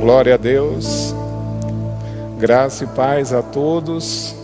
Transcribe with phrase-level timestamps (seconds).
[0.00, 1.14] Glória a Deus,
[2.38, 4.34] graça e paz a todos.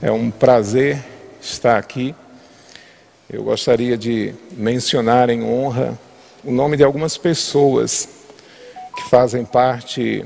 [0.00, 1.04] É um prazer
[1.40, 2.14] estar aqui.
[3.28, 5.98] Eu gostaria de mencionar em honra
[6.44, 8.08] o nome de algumas pessoas
[8.96, 10.24] que fazem parte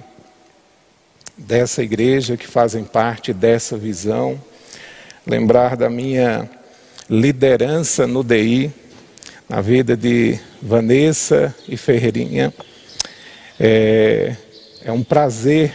[1.36, 4.40] dessa igreja, que fazem parte dessa visão.
[5.26, 6.48] Lembrar da minha
[7.08, 8.72] liderança no DI,
[9.50, 12.54] na vida de Vanessa e Ferreirinha.
[13.58, 14.36] É,
[14.84, 15.74] é um prazer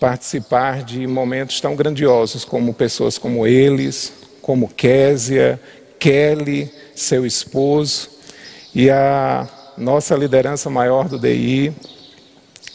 [0.00, 5.60] participar de momentos tão grandiosos como pessoas como eles, como Késia,
[5.98, 8.08] Kelly, seu esposo,
[8.74, 9.46] e a
[9.76, 11.70] nossa liderança maior do DI,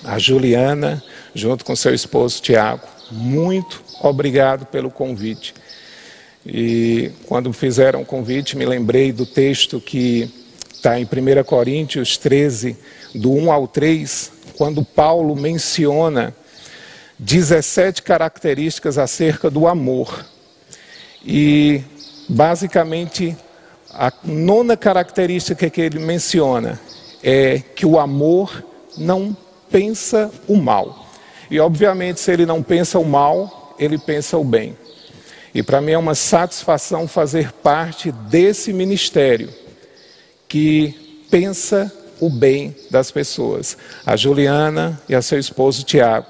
[0.04, 2.88] a Juliana, junto com seu esposo Tiago.
[3.12, 5.56] Muito obrigado pelo convite.
[6.46, 10.30] E quando fizeram o convite, me lembrei do texto que
[10.74, 12.76] está em 1 Coríntios 13,
[13.16, 16.36] do 1 ao 3, quando Paulo menciona
[17.18, 20.26] 17 características acerca do amor.
[21.26, 21.82] E,
[22.28, 23.36] basicamente,
[23.90, 26.80] a nona característica que ele menciona
[27.24, 28.64] é que o amor
[28.98, 29.36] não
[29.72, 31.08] pensa o mal.
[31.50, 34.76] E, obviamente, se ele não pensa o mal, ele pensa o bem.
[35.54, 39.50] E para mim é uma satisfação fazer parte desse ministério
[40.48, 43.78] que pensa o bem das pessoas.
[44.06, 46.28] A Juliana e a seu esposo Tiago,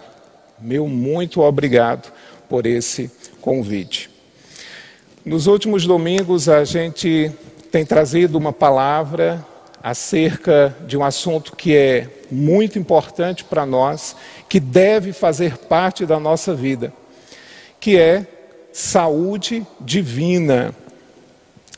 [0.60, 2.12] meu muito obrigado
[2.50, 4.10] por esse convite.
[5.26, 7.32] Nos últimos domingos a gente
[7.72, 9.46] tem trazido uma palavra
[9.82, 14.16] acerca de um assunto que é muito importante para nós,
[14.50, 16.94] que deve fazer parte da nossa vida,
[17.80, 18.26] que é
[18.74, 20.74] saúde divina.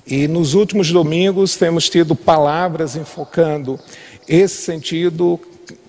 [0.07, 3.77] E nos últimos domingos temos tido palavras enfocando
[4.27, 5.39] esse sentido,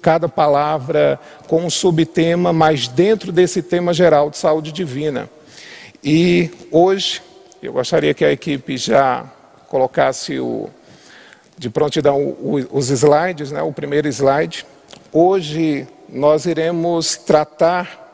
[0.03, 5.31] cada palavra com um subtema, mas dentro desse tema geral de saúde divina.
[6.03, 7.23] E hoje
[7.63, 9.25] eu gostaria que a equipe já
[9.69, 10.69] colocasse o,
[11.57, 14.67] de prontidão os slides, né, o primeiro slide.
[15.13, 18.06] Hoje nós iremos tratar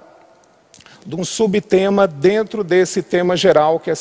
[1.05, 3.95] de um subtema dentro desse tema geral que é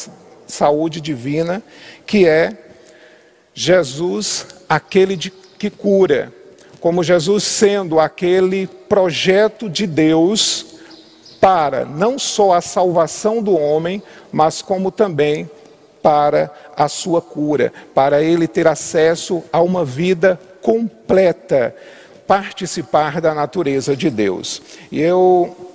[0.47, 1.63] saúde divina,
[2.05, 2.57] que é
[3.53, 6.31] Jesus, aquele de, que cura,
[6.79, 10.65] como Jesus sendo aquele projeto de Deus
[11.39, 14.01] para não só a salvação do homem,
[14.31, 15.49] mas como também
[16.01, 21.75] para a sua cura, para ele ter acesso a uma vida completa,
[22.27, 24.61] participar da natureza de Deus.
[24.91, 25.70] E eu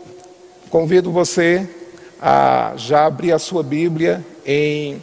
[0.76, 1.66] Convido você
[2.20, 5.00] a já abrir a sua Bíblia em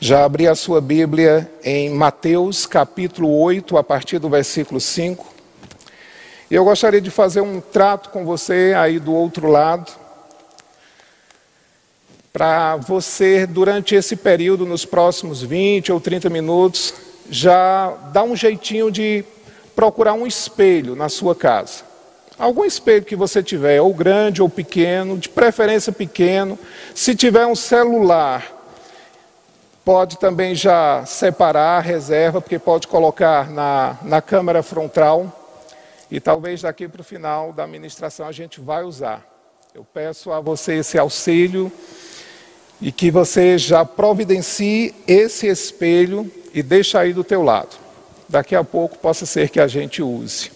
[0.00, 5.24] já abrir a sua Bíblia em Mateus capítulo 8, a partir do versículo 5.
[6.50, 9.92] Eu gostaria de fazer um trato com você aí do outro lado,
[12.32, 16.92] para você, durante esse período, nos próximos 20 ou 30 minutos,
[17.30, 19.24] já dar um jeitinho de
[19.76, 21.93] procurar um espelho na sua casa.
[22.38, 26.58] Algum espelho que você tiver, ou grande ou pequeno, de preferência pequeno.
[26.94, 28.52] Se tiver um celular,
[29.84, 35.32] pode também já separar a reserva, porque pode colocar na, na câmera frontal.
[36.10, 39.24] E talvez daqui para o final da administração a gente vai usar.
[39.72, 41.70] Eu peço a você esse auxílio
[42.80, 47.76] e que você já providencie esse espelho e deixe aí do teu lado.
[48.28, 50.50] Daqui a pouco possa ser que a gente use.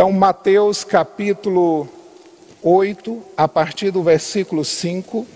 [0.00, 1.86] Então, Mateus capítulo
[2.62, 5.26] 8, a partir do versículo 5,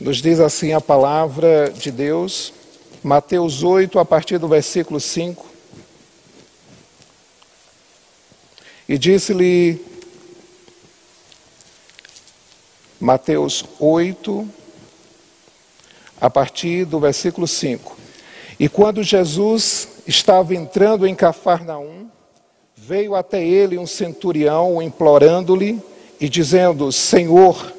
[0.00, 2.50] nos diz assim a palavra de Deus.
[3.02, 5.46] Mateus 8, a partir do versículo 5.
[8.88, 9.84] E disse-lhe,
[12.98, 14.48] Mateus 8,
[16.18, 17.98] a partir do versículo 5.
[18.58, 22.06] E quando Jesus estava entrando em Cafarnaum,
[22.76, 25.80] veio até ele um centurião implorando-lhe
[26.20, 27.72] e dizendo: Senhor,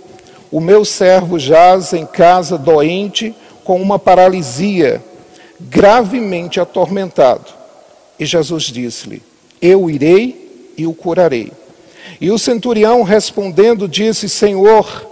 [0.52, 5.04] o meu servo jaz em casa doente com uma paralisia,
[5.60, 7.54] gravemente atormentado.
[8.20, 9.22] E Jesus disse-lhe:
[9.62, 11.52] Eu irei e o curarei.
[12.20, 15.06] E o centurião respondendo disse: Senhor,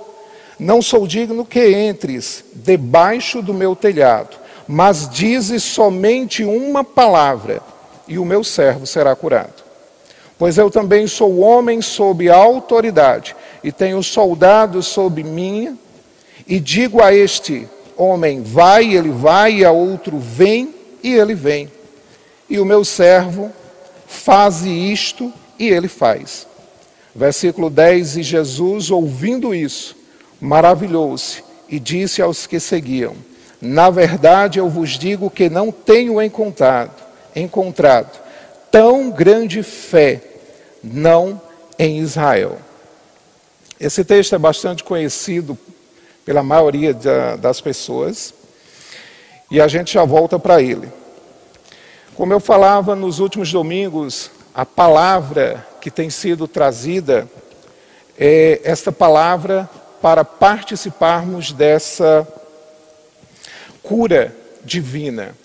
[0.60, 7.62] não sou digno que entres debaixo do meu telhado mas dize somente uma palavra,
[8.08, 9.64] e o meu servo será curado.
[10.38, 15.78] Pois eu também sou homem sob autoridade, e tenho soldados sob minha,
[16.48, 21.70] e digo a este homem, vai, ele vai, e a outro, vem, e ele vem.
[22.50, 23.52] E o meu servo
[24.08, 26.48] faz isto e ele faz.
[27.16, 29.96] Versículo 10: E Jesus, ouvindo isso,
[30.40, 33.16] maravilhou-se e disse aos que seguiam:
[33.66, 36.92] Na verdade eu vos digo que não tenho encontrado,
[37.34, 38.20] encontrado
[38.70, 40.22] tão grande fé,
[40.84, 41.42] não
[41.80, 42.58] em Israel.
[43.80, 45.58] Esse texto é bastante conhecido
[46.26, 46.94] pela maioria
[47.40, 48.34] das pessoas
[49.50, 50.92] e a gente já volta para ele.
[52.16, 57.30] Como eu falava nos últimos domingos, a palavra que tem sido trazida
[58.20, 59.70] é esta palavra
[60.02, 62.28] para participarmos dessa
[63.84, 64.34] cura
[64.64, 65.36] divina.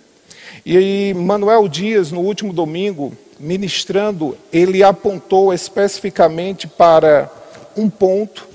[0.64, 7.30] E Manuel Dias, no último domingo, ministrando, ele apontou especificamente para
[7.76, 8.46] um ponto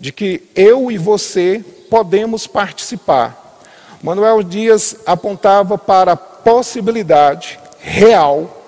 [0.00, 3.60] de que eu e você podemos participar.
[4.02, 8.62] Manuel Dias apontava para a possibilidade real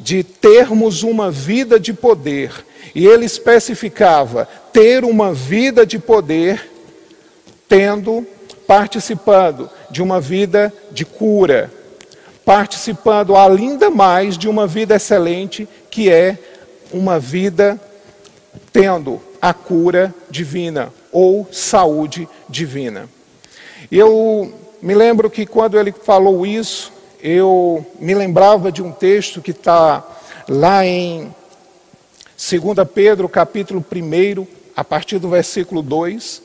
[0.00, 2.64] de termos uma vida de poder.
[2.94, 6.70] E ele especificava ter uma vida de poder
[7.68, 8.26] tendo,
[8.66, 11.70] participando de uma vida de cura,
[12.44, 16.36] participando ainda mais de uma vida excelente, que é
[16.92, 17.80] uma vida
[18.72, 23.08] tendo a cura divina ou saúde divina.
[23.88, 24.52] Eu
[24.82, 26.92] me lembro que quando ele falou isso,
[27.22, 30.02] eu me lembrava de um texto que está
[30.48, 31.32] lá em
[32.36, 34.44] 2 Pedro, capítulo 1,
[34.74, 36.42] a partir do versículo 2,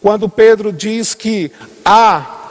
[0.00, 1.52] quando Pedro diz que
[1.84, 2.44] há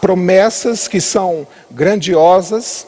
[0.00, 2.86] promessas que são grandiosas,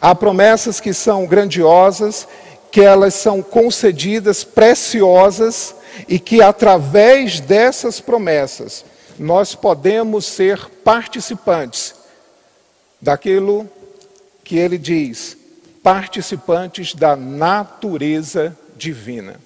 [0.00, 2.26] há promessas que são grandiosas,
[2.70, 5.74] que elas são concedidas, preciosas,
[6.08, 8.84] e que através dessas promessas
[9.18, 11.94] nós podemos ser participantes
[13.00, 13.68] daquilo
[14.44, 15.36] que ele diz,
[15.82, 19.40] participantes da natureza divina.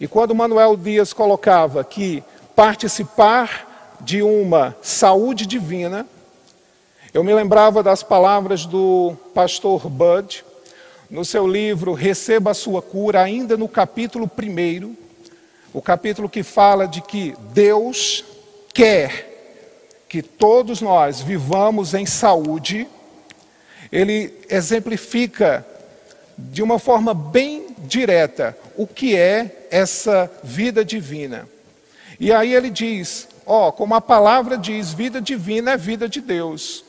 [0.00, 2.22] E quando Manuel Dias colocava que
[2.54, 6.06] participar de uma saúde divina,
[7.12, 10.44] eu me lembrava das palavras do pastor Bud,
[11.08, 14.96] no seu livro Receba a Sua Cura, ainda no capítulo 1,
[15.72, 18.24] o capítulo que fala de que Deus
[18.74, 19.34] quer
[20.08, 22.86] que todos nós vivamos em saúde,
[23.90, 25.66] ele exemplifica
[26.38, 31.48] de uma forma bem direta o que é essa vida divina.
[32.18, 36.84] E aí ele diz: ó, como a palavra diz, vida divina é vida de Deus.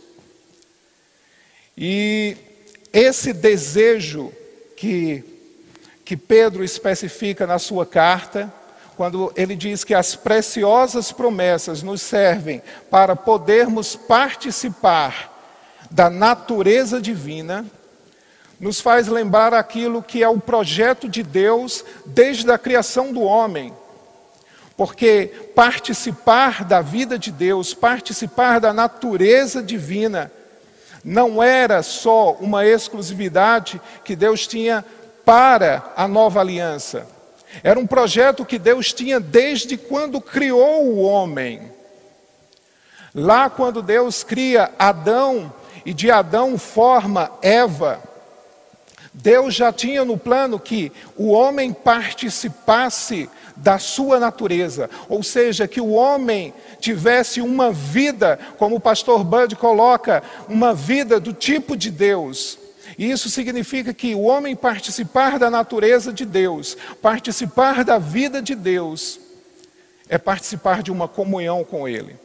[1.77, 2.35] E
[2.91, 4.33] esse desejo
[4.75, 5.23] que,
[6.03, 8.51] que Pedro especifica na sua carta,
[8.95, 15.35] quando ele diz que as preciosas promessas nos servem para podermos participar
[15.91, 17.63] da natureza divina,
[18.59, 23.71] nos faz lembrar aquilo que é o projeto de Deus desde a criação do homem.
[24.77, 30.31] Porque participar da vida de Deus, participar da natureza divina,
[31.03, 34.85] não era só uma exclusividade que Deus tinha
[35.25, 37.17] para a nova aliança
[37.63, 41.71] era um projeto que Deus tinha desde quando criou o homem.
[43.13, 45.51] Lá, quando Deus cria Adão
[45.85, 48.01] e de Adão forma Eva,
[49.21, 55.81] Deus já tinha no plano que o homem participasse da sua natureza, ou seja, que
[55.81, 61.89] o homem tivesse uma vida, como o pastor Bud coloca, uma vida do tipo de
[61.89, 62.59] Deus.
[62.95, 68.53] E isso significa que o homem participar da natureza de Deus, participar da vida de
[68.53, 69.19] Deus,
[70.07, 72.15] é participar de uma comunhão com Ele.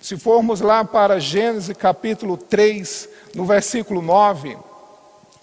[0.00, 4.56] Se formos lá para Gênesis capítulo 3, no versículo 9,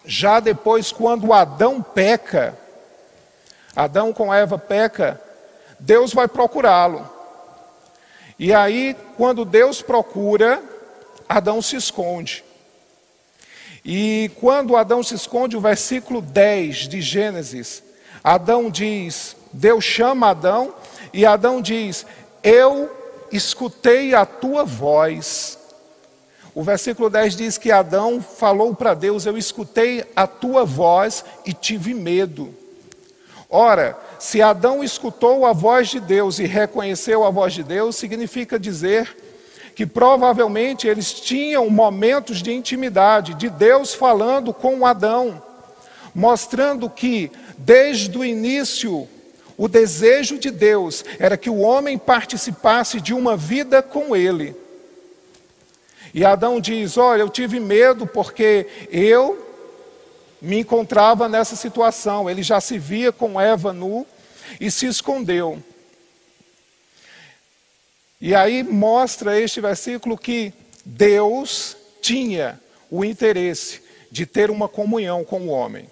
[0.08, 2.58] já depois, quando Adão peca,
[3.76, 5.22] Adão com Eva peca,
[5.78, 7.08] Deus vai procurá-lo.
[8.40, 10.64] E aí, quando Deus procura,
[11.28, 12.44] Adão se esconde.
[13.84, 17.84] E quando Adão se esconde, o versículo 10 de Gênesis,
[18.24, 20.74] Adão diz: Deus chama Adão,
[21.14, 22.06] e Adão diz:
[22.42, 22.90] Eu
[23.32, 25.57] escutei a tua voz.
[26.58, 31.54] O versículo 10 diz que Adão falou para Deus: Eu escutei a tua voz e
[31.54, 32.52] tive medo.
[33.48, 38.58] Ora, se Adão escutou a voz de Deus e reconheceu a voz de Deus, significa
[38.58, 39.16] dizer
[39.76, 45.40] que provavelmente eles tinham momentos de intimidade, de Deus falando com Adão,
[46.12, 49.08] mostrando que desde o início
[49.56, 54.56] o desejo de Deus era que o homem participasse de uma vida com ele.
[56.14, 59.46] E Adão diz: Olha, eu tive medo porque eu
[60.42, 62.30] me encontrava nessa situação.
[62.30, 64.06] Ele já se via com Eva nu
[64.60, 65.62] e se escondeu.
[68.20, 70.52] E aí mostra este versículo que
[70.84, 72.60] Deus tinha
[72.90, 75.88] o interesse de ter uma comunhão com o homem.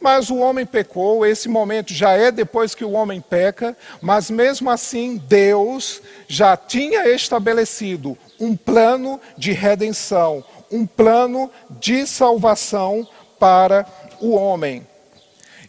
[0.00, 4.70] Mas o homem pecou, esse momento já é depois que o homem peca, mas mesmo
[4.70, 10.42] assim Deus já tinha estabelecido um plano de redenção,
[10.72, 13.06] um plano de salvação
[13.38, 13.86] para
[14.20, 14.86] o homem.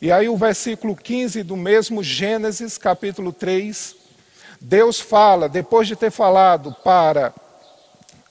[0.02, 3.96] E aí o versículo 15 do mesmo Gênesis, capítulo 3,
[4.60, 7.34] Deus fala, depois de ter falado para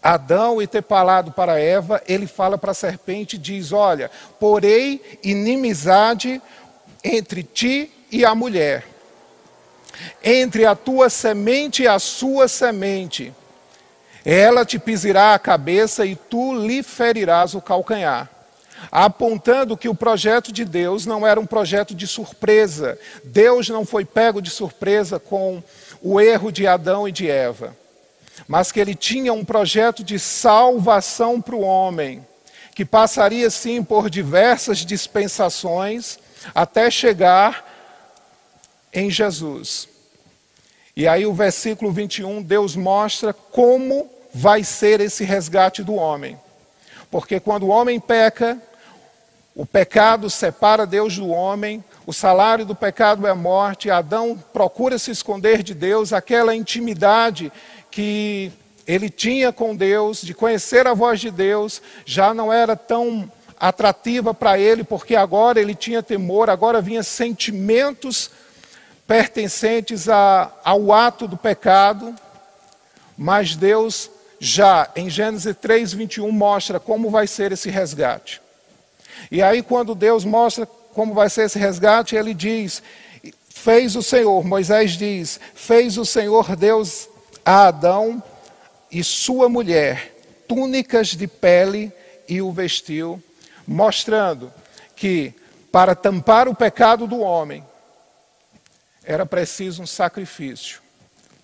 [0.03, 5.19] Adão e ter falado para Eva, ele fala para a serpente e diz: Olha, porei
[5.23, 6.41] inimizade
[7.05, 8.87] entre ti e a mulher,
[10.25, 13.35] entre a tua semente e a sua semente.
[14.25, 18.29] Ela te pisará a cabeça e tu lhe ferirás o calcanhar.
[18.91, 22.99] Apontando que o projeto de Deus não era um projeto de surpresa.
[23.25, 25.63] Deus não foi pego de surpresa com
[26.03, 27.77] o erro de Adão e de Eva,
[28.49, 32.27] mas que ele tinha um projeto de salvação para o homem,
[32.75, 36.19] que passaria sim por diversas dispensações
[36.55, 37.69] até chegar
[38.93, 39.90] em Jesus.
[41.01, 46.39] E aí o versículo 21, Deus mostra como vai ser esse resgate do homem.
[47.11, 48.61] Porque quando o homem peca,
[49.55, 53.91] o pecado separa Deus do homem, o salário do pecado é a morte.
[53.91, 57.51] Adão procura se esconder de Deus, aquela intimidade
[57.91, 58.53] que
[58.87, 64.35] ele tinha com Deus, de conhecer a voz de Deus, já não era tão atrativa
[64.35, 68.31] para ele, porque agora ele tinha temor, agora vinha sentimentos
[69.11, 72.15] pertencentes a, ao ato do pecado,
[73.19, 78.41] mas Deus já em Gênesis 3, 21 mostra como vai ser esse resgate.
[79.29, 80.65] E aí, quando Deus mostra
[80.95, 82.85] como vai ser esse resgate, ele diz:
[83.49, 87.09] Fez o Senhor, Moisés diz: Fez o Senhor Deus
[87.45, 88.23] a Adão
[88.93, 91.93] e sua mulher túnicas de pele
[92.29, 93.21] e o vestiu,
[93.67, 94.53] mostrando
[94.95, 95.35] que
[95.73, 97.69] para tampar o pecado do homem
[99.05, 100.81] era preciso um sacrifício,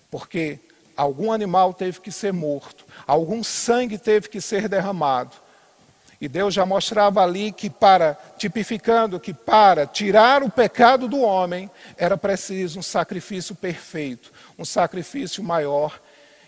[0.09, 0.59] porque
[0.95, 5.35] algum animal teve que ser morto, algum sangue teve que ser derramado.
[6.19, 11.69] E Deus já mostrava ali que para, tipificando que para tirar o pecado do homem,
[11.95, 15.99] era preciso um sacrifício perfeito, um sacrifício maior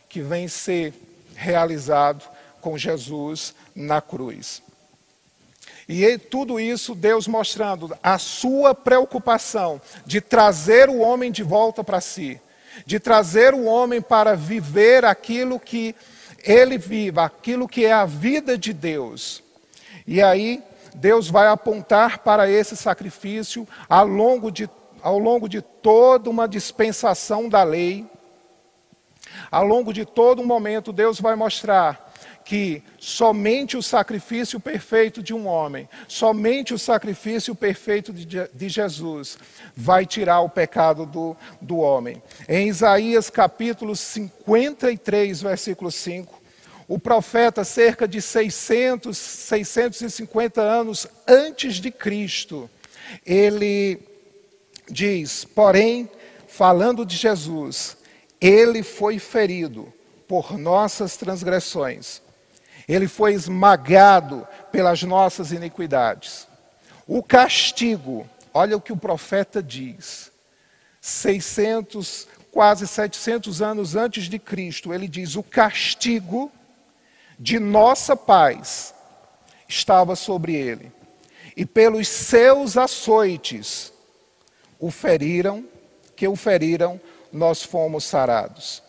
[0.08, 0.94] que vem ser
[1.36, 2.28] realizado
[2.60, 4.64] com Jesus na cruz.
[5.92, 12.00] E tudo isso Deus mostrando a sua preocupação de trazer o homem de volta para
[12.00, 12.40] si,
[12.86, 15.96] de trazer o homem para viver aquilo que
[16.44, 19.42] ele vive, aquilo que é a vida de Deus.
[20.06, 20.62] E aí,
[20.94, 24.70] Deus vai apontar para esse sacrifício ao longo de,
[25.02, 28.06] ao longo de toda uma dispensação da lei.
[29.50, 32.09] Ao longo de todo um momento, Deus vai mostrar
[32.50, 39.38] que somente o sacrifício perfeito de um homem, somente o sacrifício perfeito de, de Jesus
[39.78, 42.20] vai tirar o pecado do, do homem.
[42.48, 46.42] Em Isaías capítulo 53, versículo 5,
[46.88, 52.68] o profeta, cerca de 600, 650 anos antes de Cristo,
[53.24, 54.00] ele
[54.90, 56.10] diz: porém,
[56.48, 57.96] falando de Jesus,
[58.42, 59.94] ele foi ferido
[60.28, 62.24] por nossas transgressões,
[62.90, 66.48] ele foi esmagado pelas nossas iniquidades.
[67.06, 70.32] O castigo, olha o que o profeta diz,
[71.00, 76.52] 600, quase 700 anos antes de Cristo, ele diz: o castigo
[77.38, 78.94] de nossa paz
[79.68, 80.92] estava sobre ele,
[81.56, 83.94] e pelos seus açoites
[84.80, 85.64] o feriram,
[86.16, 87.00] que o feriram,
[87.32, 88.82] nós fomos sarados.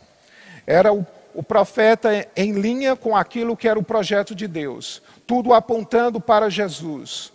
[0.67, 5.53] Era o, o profeta em linha com aquilo que era o projeto de Deus, tudo
[5.53, 7.33] apontando para Jesus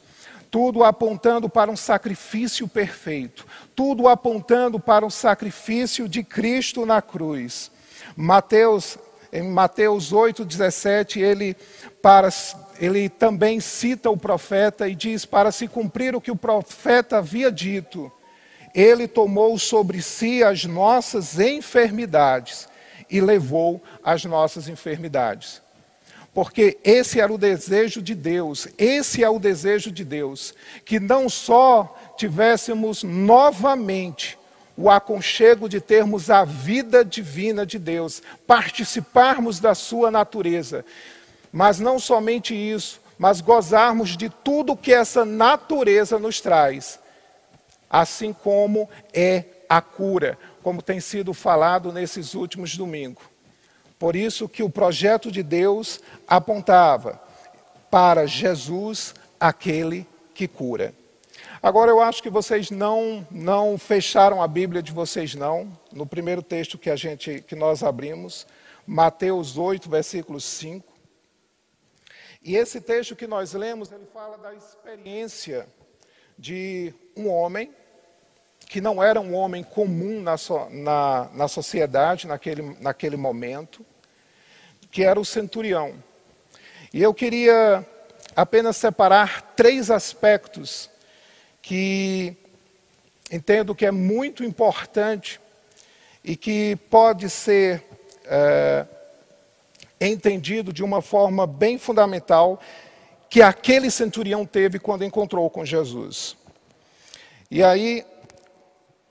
[0.56, 7.70] tudo apontando para um sacrifício perfeito, tudo apontando para um sacrifício de Cristo na cruz.
[8.16, 8.98] Mateus
[9.34, 11.58] em Mateus 8,17, ele,
[12.80, 17.52] ele também cita o profeta e diz: Para se cumprir o que o profeta havia
[17.52, 18.10] dito,
[18.74, 22.70] ele tomou sobre si as nossas enfermidades
[23.10, 25.62] e levou as nossas enfermidades.
[26.34, 31.30] Porque esse era o desejo de Deus, esse é o desejo de Deus, que não
[31.30, 34.38] só tivéssemos novamente
[34.78, 40.84] o aconchego de termos a vida divina de Deus, participarmos da sua natureza,
[41.52, 47.00] Mas não somente isso, mas gozarmos de tudo que essa natureza nos traz,
[47.90, 53.24] assim como é a cura, como tem sido falado nesses últimos domingos.
[54.00, 57.22] Por isso que o projeto de Deus apontava
[57.92, 60.92] para Jesus, aquele que cura.
[61.62, 66.42] Agora eu acho que vocês não não fecharam a Bíblia de vocês não, no primeiro
[66.42, 68.48] texto que a gente que nós abrimos,
[68.88, 70.84] Mateus 8, versículo 5.
[72.42, 75.68] E esse texto que nós lemos, ele fala da experiência
[76.36, 77.72] de um homem
[78.76, 83.86] que não era um homem comum na, so, na, na sociedade naquele, naquele momento,
[84.92, 85.94] que era o centurião.
[86.94, 87.88] E eu queria
[88.36, 90.90] apenas separar três aspectos
[91.62, 92.36] que
[93.32, 95.40] entendo que é muito importante
[96.22, 97.82] e que pode ser
[98.26, 98.86] é,
[100.02, 102.60] entendido de uma forma bem fundamental
[103.30, 106.36] que aquele centurião teve quando encontrou com Jesus.
[107.50, 108.04] E aí,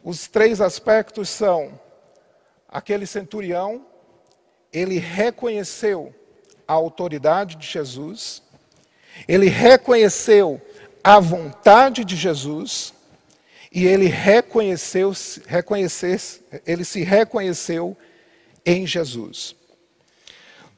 [0.04, 1.80] os três aspectos são:
[2.68, 3.86] aquele centurião,
[4.70, 6.14] ele reconheceu
[6.68, 8.42] a autoridade de Jesus,
[9.26, 10.60] ele reconheceu
[11.02, 12.92] a vontade de Jesus
[13.72, 15.12] e ele reconheceu,
[15.46, 16.20] reconhecer,
[16.66, 17.96] ele se reconheceu
[18.64, 19.56] em Jesus.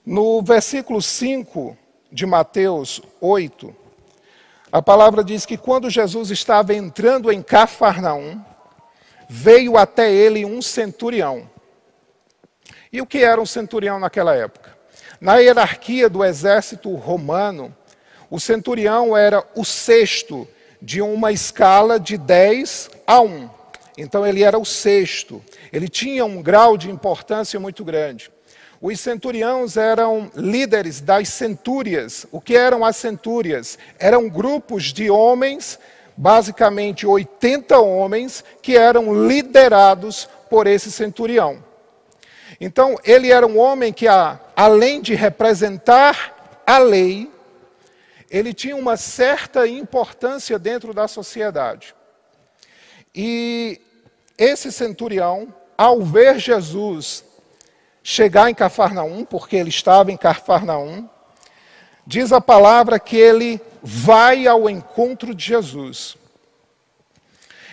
[0.04, 1.76] No versículo 5
[2.12, 3.75] de Mateus 8,
[4.71, 8.42] a palavra diz que quando Jesus estava entrando em Cafarnaum,
[9.28, 11.49] veio até ele um centurião.
[12.92, 14.76] E o que era um centurião naquela época?
[15.21, 17.75] Na hierarquia do exército romano,
[18.30, 20.47] o centurião era o sexto
[20.80, 23.50] de uma escala de 10 a 1.
[23.97, 25.42] Então ele era o sexto.
[25.73, 28.30] Ele tinha um grau de importância muito grande.
[28.80, 32.26] Os centuriões eram líderes das centúrias.
[32.30, 33.78] O que eram as centúrias?
[33.99, 35.78] Eram grupos de homens,
[36.16, 41.62] basicamente 80 homens, que eram liderados por esse centurião.
[42.61, 44.07] Então, ele era um homem que,
[44.57, 47.31] além de representar a lei,
[48.31, 51.94] ele tinha uma certa importância dentro da sociedade.
[53.14, 53.81] E
[54.38, 57.24] esse centurião, ao ver Jesus
[58.02, 61.09] chegar em Cafarnaum, porque ele estava em Cafarnaum,
[62.07, 66.16] diz a palavra que ele vai ao encontro de Jesus.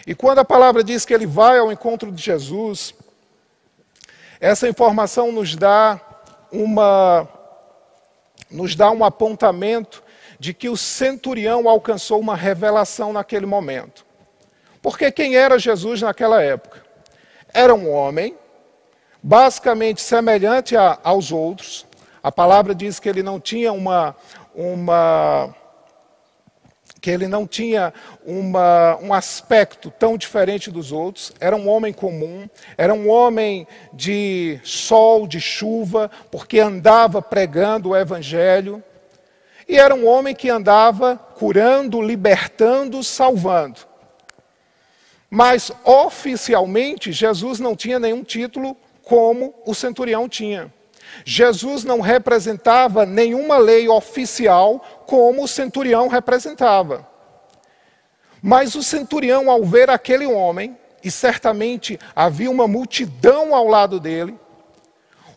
[0.06, 2.94] E quando a palavra diz que ele vai ao encontro de Jesus,
[4.40, 6.00] essa informação nos dá
[6.52, 7.28] uma
[8.52, 10.04] nos dá um apontamento
[10.40, 14.06] de que o centurião alcançou uma revelação naquele momento.
[14.84, 16.86] Porque quem era Jesus naquela época?
[17.52, 18.38] Era um homem,
[19.24, 21.88] basicamente semelhante a, aos outros.
[22.22, 24.16] A palavra diz que ele não tinha uma,
[24.54, 25.56] uma
[27.04, 27.94] que ele não tinha
[28.26, 34.58] uma, um aspecto tão diferente dos outros, era um homem comum, era um homem de
[34.64, 38.82] sol, de chuva, porque andava pregando o evangelho.
[39.68, 43.82] E era um homem que andava curando, libertando, salvando.
[45.30, 50.74] Mas oficialmente Jesus não tinha nenhum título como o centurião tinha.
[51.26, 57.08] Jesus não representava nenhuma lei oficial como o centurião representava.
[58.42, 64.38] Mas o centurião, ao ver aquele homem, e certamente havia uma multidão ao lado dele,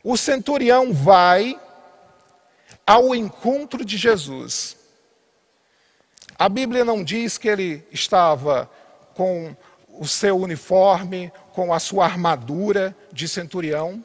[0.03, 1.59] o centurião vai
[2.87, 4.77] ao encontro de Jesus.
[6.39, 8.71] A Bíblia não diz que ele estava
[9.15, 9.57] com
[9.99, 14.05] o seu uniforme, com a sua armadura de centurião,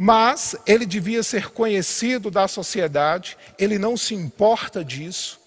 [0.00, 5.40] mas ele devia ser conhecido da sociedade, ele não se importa disso.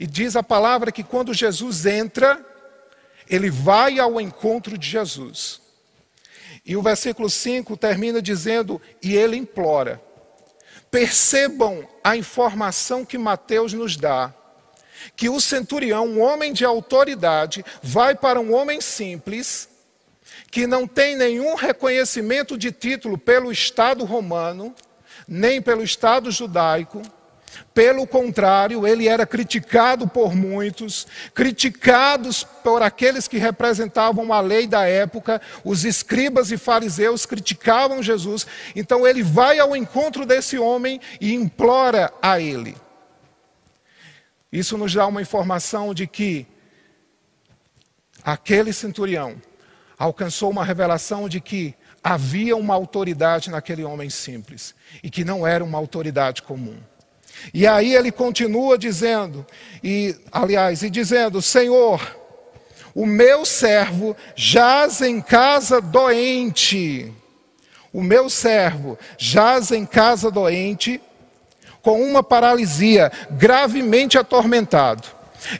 [0.00, 2.42] E diz a palavra que quando Jesus entra,
[3.28, 5.60] ele vai ao encontro de Jesus.
[6.64, 10.00] E o versículo 5 termina dizendo: E ele implora.
[10.90, 14.32] Percebam a informação que Mateus nos dá.
[15.14, 19.68] Que o centurião, um homem de autoridade, vai para um homem simples,
[20.50, 24.74] que não tem nenhum reconhecimento de título pelo Estado romano,
[25.26, 27.02] nem pelo Estado judaico,
[27.74, 34.86] pelo contrário, ele era criticado por muitos, criticados por aqueles que representavam a lei da
[34.86, 38.46] época, os escribas e fariseus criticavam Jesus.
[38.74, 42.76] Então ele vai ao encontro desse homem e implora a ele.
[44.52, 46.46] Isso nos dá uma informação de que
[48.24, 49.36] aquele centurião
[49.98, 55.64] alcançou uma revelação de que havia uma autoridade naquele homem simples e que não era
[55.64, 56.76] uma autoridade comum.
[57.52, 59.44] E aí ele continua dizendo,
[59.82, 62.16] e aliás, e dizendo: Senhor,
[62.94, 67.12] o meu servo jaz em casa doente.
[67.92, 71.00] O meu servo jaz em casa doente,
[71.80, 75.08] com uma paralisia, gravemente atormentado.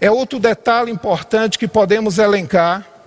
[0.01, 2.98] É outro detalhe importante que podemos elencar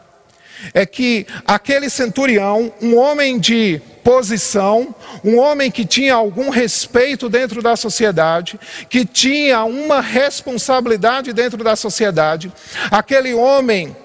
[0.74, 4.94] é que aquele centurião, um homem de posição,
[5.24, 11.76] um homem que tinha algum respeito dentro da sociedade, que tinha uma responsabilidade dentro da
[11.76, 12.52] sociedade,
[12.90, 13.96] aquele homem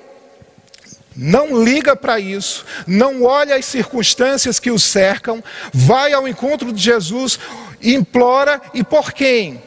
[1.16, 5.42] não liga para isso, não olha as circunstâncias que o cercam,
[5.72, 7.38] vai ao encontro de Jesus,
[7.82, 9.62] implora e por quem?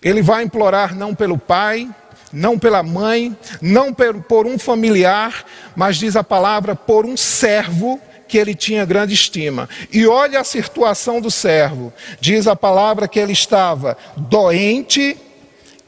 [0.00, 1.88] Ele vai implorar não pelo pai,
[2.34, 5.44] não pela mãe, não por um familiar,
[5.76, 9.68] mas diz a palavra por um servo que ele tinha grande estima.
[9.92, 11.92] E olha a situação do servo.
[12.20, 15.16] Diz a palavra que ele estava doente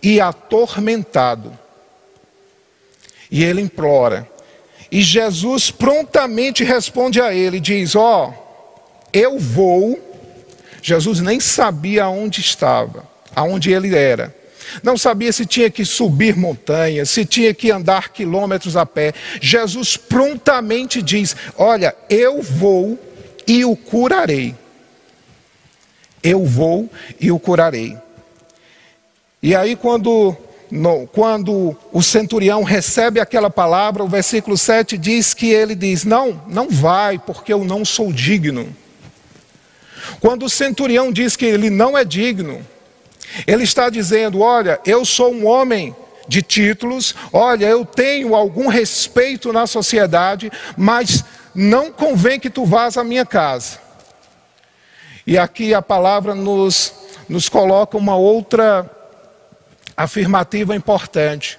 [0.03, 1.53] e atormentado.
[3.31, 4.29] E ele implora.
[4.91, 8.79] E Jesus prontamente responde a ele, diz: "Ó, oh,
[9.13, 9.99] eu vou".
[10.81, 13.03] Jesus nem sabia onde estava,
[13.35, 14.33] aonde ele era.
[14.83, 19.13] Não sabia se tinha que subir montanhas, se tinha que andar quilômetros a pé.
[19.41, 22.99] Jesus prontamente diz: Olha, eu vou
[23.47, 24.55] e o curarei.
[26.23, 27.97] Eu vou e o curarei.
[29.43, 30.37] E aí, quando,
[30.71, 36.43] no, quando o centurião recebe aquela palavra, o versículo 7 diz que ele diz: Não,
[36.49, 38.75] não vai, porque eu não sou digno.
[40.21, 42.65] Quando o centurião diz que ele não é digno,
[43.47, 45.95] ele está dizendo: olha, eu sou um homem
[46.29, 52.97] de títulos, olha, eu tenho algum respeito na sociedade, mas não convém que tu vás
[52.97, 53.79] à minha casa.
[55.27, 56.93] E aqui a palavra nos,
[57.29, 58.89] nos coloca uma outra
[59.97, 61.59] afirmativa importante.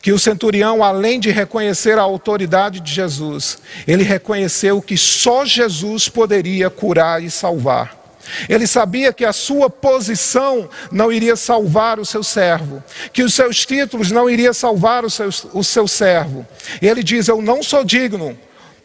[0.00, 6.08] Que o centurião, além de reconhecer a autoridade de Jesus, ele reconheceu que só Jesus
[6.08, 8.03] poderia curar e salvar.
[8.48, 12.82] Ele sabia que a sua posição não iria salvar o seu servo,
[13.12, 16.46] que os seus títulos não iriam salvar o seu, o seu servo.
[16.80, 18.36] Ele diz: Eu não sou digno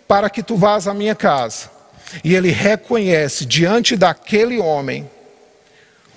[0.08, 1.70] para que tu vás à minha casa.
[2.24, 5.10] E ele reconhece diante daquele homem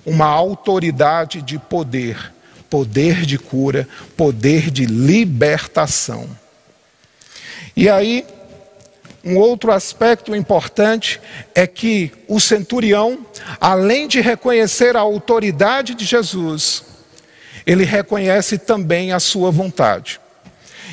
[0.04, 2.32] uma autoridade de poder,
[2.68, 6.28] poder de cura, poder de libertação.
[7.76, 8.24] E aí,
[9.24, 11.20] um outro aspecto importante
[11.54, 13.24] é que o centurião,
[13.60, 16.84] além de reconhecer a autoridade de Jesus,
[17.64, 20.20] ele reconhece também a sua vontade.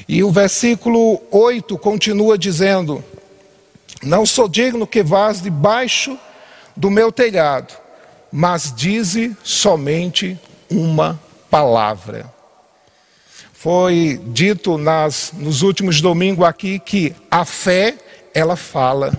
[0.08, 3.04] E o versículo 8 continua dizendo:
[4.04, 6.18] Não sou digno que vás debaixo
[6.76, 7.74] do meu telhado,
[8.32, 10.40] mas dize somente
[10.70, 12.32] uma palavra.
[13.54, 17.98] Foi dito nas, nos últimos domingos aqui que a fé
[18.34, 19.12] ela fala.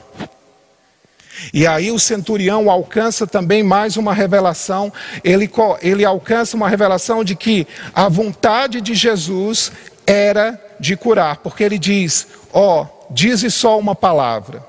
[1.53, 4.93] E aí o centurião alcança também mais uma revelação,
[5.25, 9.73] ele, ele alcança uma revelação de que a vontade de Jesus
[10.07, 14.65] era de curar, porque ele diz: Ó, oh, dize só uma palavra.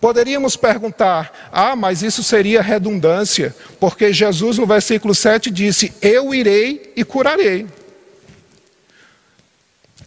[0.00, 6.92] Poderíamos perguntar: ah, mas isso seria redundância, porque Jesus no versículo 7 disse: Eu irei
[6.96, 7.66] e curarei.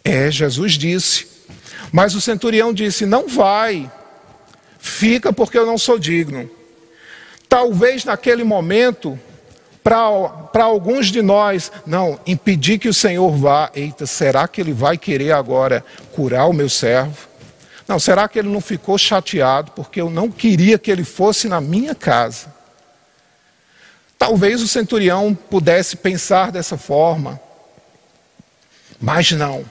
[0.04, 1.29] É, Jesus disse.
[1.92, 3.90] Mas o centurião disse: Não vai,
[4.78, 6.48] fica porque eu não sou digno.
[7.48, 9.18] Talvez naquele momento,
[9.82, 13.70] para alguns de nós, não, impedir que o Senhor vá.
[13.74, 17.28] Eita, será que ele vai querer agora curar o meu servo?
[17.88, 21.60] Não, será que ele não ficou chateado porque eu não queria que ele fosse na
[21.60, 22.54] minha casa?
[24.16, 27.40] Talvez o centurião pudesse pensar dessa forma,
[29.00, 29.64] mas não.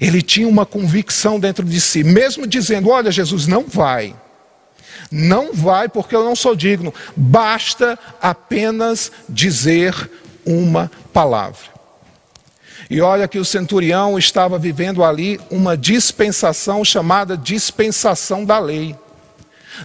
[0.00, 4.14] Ele tinha uma convicção dentro de si, mesmo dizendo: Olha, Jesus, não vai.
[5.10, 6.92] Não vai porque eu não sou digno.
[7.16, 10.10] Basta apenas dizer
[10.44, 11.78] uma palavra.
[12.90, 18.96] E olha que o centurião estava vivendo ali uma dispensação chamada dispensação da lei.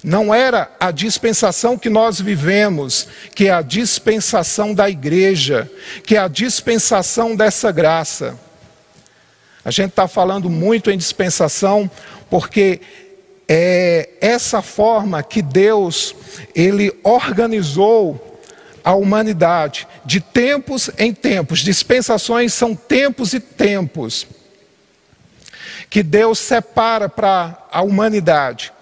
[0.01, 5.69] Não era a dispensação que nós vivemos, que é a dispensação da igreja,
[6.03, 8.39] que é a dispensação dessa graça.
[9.65, 11.89] A gente está falando muito em dispensação
[12.29, 12.81] porque
[13.47, 16.15] é essa forma que Deus
[16.55, 18.41] ele organizou
[18.83, 21.59] a humanidade de tempos em tempos.
[21.59, 24.27] Dispensações são tempos e tempos.
[25.89, 28.73] que Deus separa para a humanidade.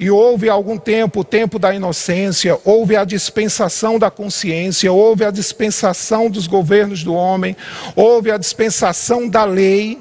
[0.00, 5.30] E houve algum tempo, o tempo da inocência, houve a dispensação da consciência, houve a
[5.30, 7.54] dispensação dos governos do homem,
[7.94, 9.98] houve a dispensação da lei,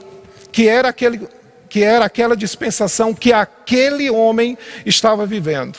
[0.58, 1.30] que era, aquele,
[1.70, 5.78] que era aquela dispensação que aquele homem estava vivendo.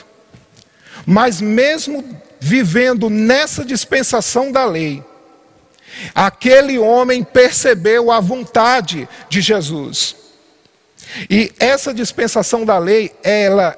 [1.05, 2.05] Mas mesmo
[2.39, 5.03] vivendo nessa dispensação da lei,
[6.15, 10.15] aquele homem percebeu a vontade de Jesus.
[11.29, 13.77] E essa dispensação da lei, ela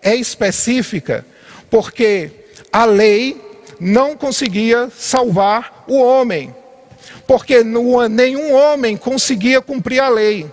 [0.00, 1.26] é específica,
[1.68, 2.30] porque
[2.72, 3.38] a lei
[3.78, 6.56] não conseguia salvar o homem,
[7.28, 10.50] porque nenhum homem conseguia cumprir a lei.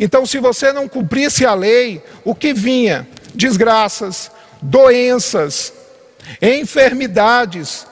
[0.00, 3.08] Então, se você não cumprisse a lei, o que vinha?
[3.32, 4.28] Desgraças,
[4.60, 5.72] doenças,
[6.42, 7.86] enfermidades,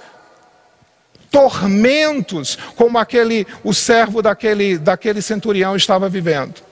[1.31, 6.63] tormentos, como aquele o servo daquele, daquele centurião estava vivendo.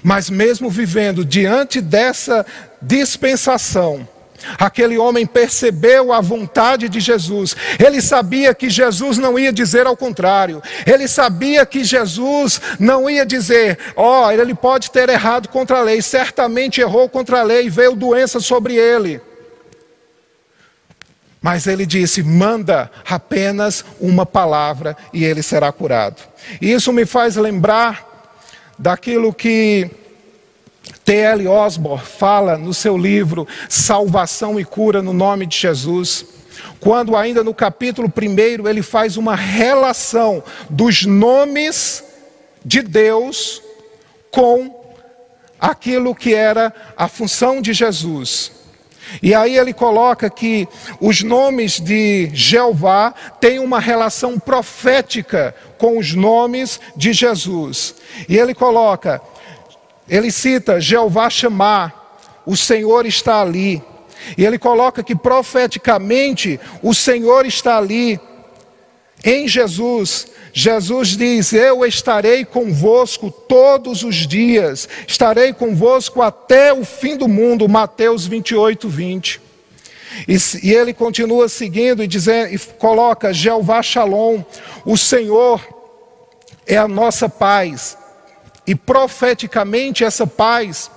[0.00, 2.46] Mas mesmo vivendo diante dessa
[2.80, 4.08] dispensação,
[4.58, 7.56] Aquele homem percebeu a vontade de Jesus.
[7.78, 10.62] Ele sabia que Jesus não ia dizer ao contrário.
[10.86, 15.82] Ele sabia que Jesus não ia dizer: ó, oh, ele pode ter errado contra a
[15.82, 16.00] lei.
[16.02, 19.20] Certamente errou contra a lei e veio doença sobre ele.
[21.40, 26.22] Mas ele disse: manda apenas uma palavra e ele será curado.
[26.60, 28.04] E isso me faz lembrar
[28.78, 29.90] daquilo que
[31.06, 31.46] T.L.
[31.46, 36.26] Osborne fala no seu livro Salvação e Cura no Nome de Jesus,
[36.80, 42.02] quando ainda no capítulo 1 ele faz uma relação dos nomes
[42.64, 43.62] de Deus
[44.32, 44.84] com
[45.60, 48.50] aquilo que era a função de Jesus.
[49.22, 50.66] E aí ele coloca que
[51.00, 57.94] os nomes de Jeová têm uma relação profética com os nomes de Jesus.
[58.28, 59.22] E ele coloca
[60.08, 62.06] ele cita Jeová chamar,
[62.46, 63.82] o Senhor está ali.
[64.36, 68.18] E ele coloca que profeticamente o Senhor está ali
[69.24, 70.26] em Jesus.
[70.52, 77.68] Jesus diz: Eu estarei convosco todos os dias, estarei convosco até o fim do mundo.
[77.68, 79.40] Mateus 28, 20.
[80.26, 84.42] E, e ele continua seguindo e, dizer, e coloca: Jeová Shalom,
[84.84, 85.60] o Senhor
[86.66, 87.98] é a nossa paz.
[88.66, 90.90] E profeticamente essa paz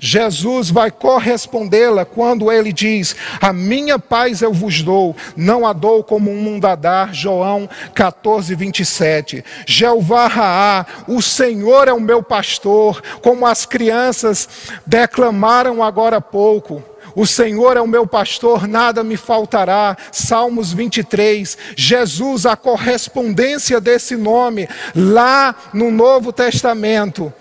[0.00, 6.02] Jesus vai correspondê-la quando ele diz: A minha paz eu vos dou, não a dou
[6.02, 7.14] como um mundo a dar.
[7.14, 9.44] João 14, 27.
[9.66, 14.48] Jeová Raá, o Senhor é o meu pastor, como as crianças
[14.86, 16.82] declamaram agora há pouco.
[17.16, 19.96] O Senhor é o meu pastor, nada me faltará.
[20.12, 21.56] Salmos 23.
[21.74, 27.32] Jesus, a correspondência desse nome lá no Novo Testamento,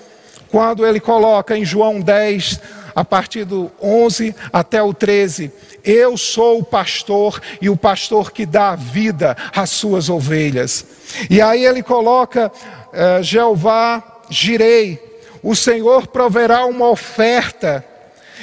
[0.49, 2.61] quando ele coloca em João 10,
[2.95, 5.51] a partir do 11 até o 13.
[5.83, 10.85] Eu sou o pastor e o pastor que dá vida às suas ovelhas.
[11.29, 15.03] E aí ele coloca uh, Jeová Jirei,
[15.43, 17.85] o Senhor proverá uma oferta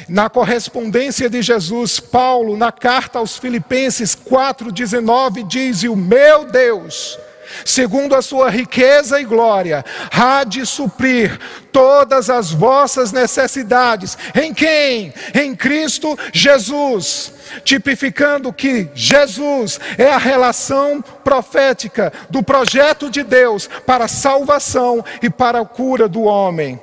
[0.09, 7.19] na correspondência de Jesus, Paulo, na carta aos Filipenses 4,19, diz: E o meu Deus,
[7.65, 11.39] segundo a sua riqueza e glória, há de suprir
[11.71, 14.17] todas as vossas necessidades.
[14.35, 15.13] Em quem?
[15.35, 17.33] Em Cristo Jesus.
[17.65, 25.29] Tipificando que Jesus é a relação profética do projeto de Deus para a salvação e
[25.29, 26.81] para a cura do homem.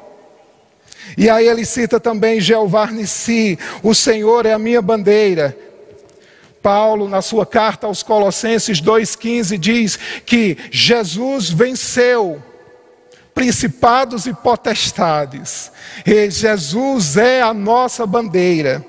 [1.18, 5.58] E aí ele cita também Jeová Nissi, o Senhor é a minha bandeira.
[6.62, 12.44] Paulo, na sua carta aos Colossenses 2,15, diz que Jesus venceu
[13.34, 15.72] principados e potestades,
[16.06, 18.86] e Jesus é a nossa bandeira.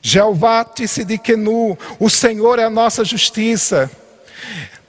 [0.00, 3.90] Jeová Tissidikenu, o Senhor é a nossa justiça.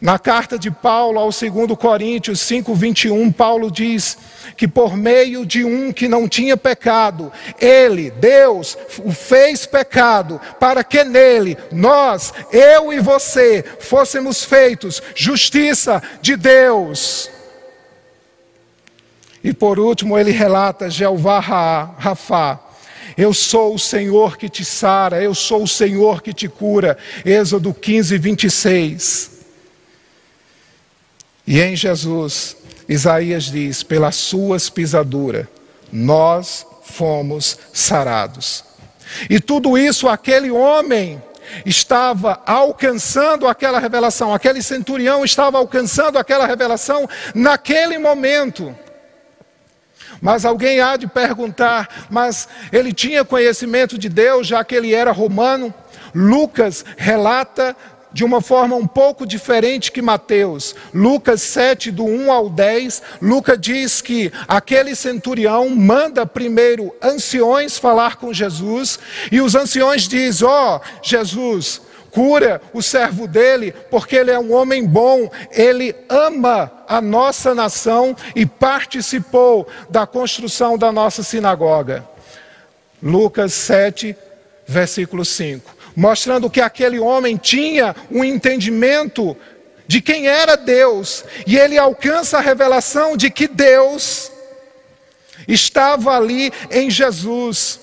[0.02, 4.18] Na carta de Paulo ao 2 Coríntios 5:21, Paulo diz
[4.56, 10.86] que por meio de um que não tinha pecado, ele, Deus, o fez pecado, para
[10.86, 17.30] que nele nós, eu e você, fôssemos feitos justiça de Deus.
[19.44, 22.60] E por último, ele relata Jeová Rafa,
[23.18, 26.98] eu sou o Senhor que te sara, eu sou o Senhor que te cura.
[27.26, 29.38] Êxodo 15, 26.
[31.50, 32.56] E em Jesus,
[32.88, 35.48] Isaías diz: pelas suas pisaduras,
[35.92, 38.64] nós fomos sarados.
[39.28, 41.20] E tudo isso aquele homem
[41.66, 48.78] estava alcançando aquela revelação, aquele centurião estava alcançando aquela revelação naquele momento.
[50.22, 55.12] Mas alguém há de perguntar, mas ele tinha conhecimento de Deus, já que ele era
[55.12, 55.74] romano?
[56.14, 57.76] Lucas relata
[58.12, 60.76] de uma forma um pouco diferente que Mateus.
[60.93, 68.17] Lucas 7, do 1 ao 10, Lucas diz que aquele centurião manda primeiro anciões falar
[68.17, 69.00] com Jesus,
[69.32, 74.54] e os anciões dizem: Ó, oh, Jesus, cura o servo dele, porque ele é um
[74.54, 82.08] homem bom, ele ama a nossa nação e participou da construção da nossa sinagoga.
[83.02, 84.15] Lucas 7,
[84.67, 89.36] versículo 5 mostrando que aquele homem tinha um entendimento
[89.86, 94.32] de quem era Deus, e ele alcança a revelação de que Deus
[95.46, 97.82] estava ali em Jesus.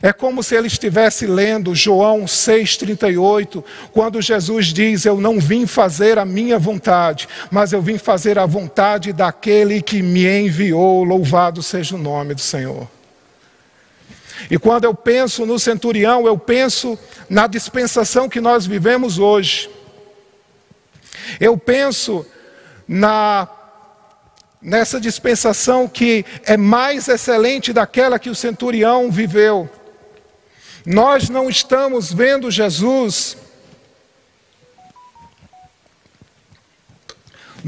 [0.00, 6.18] É como se ele estivesse lendo João 6,38, quando Jesus diz: Eu não vim fazer
[6.18, 11.04] a minha vontade, mas eu vim fazer a vontade daquele que me enviou.
[11.04, 12.95] Louvado seja o nome do Senhor.
[14.50, 19.70] E quando eu penso no centurião, eu penso na dispensação que nós vivemos hoje.
[21.40, 22.24] Eu penso
[22.86, 23.48] na
[24.60, 29.70] nessa dispensação que é mais excelente daquela que o centurião viveu.
[30.84, 33.36] Nós não estamos vendo Jesus